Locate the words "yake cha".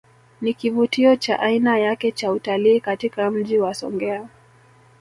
1.77-2.31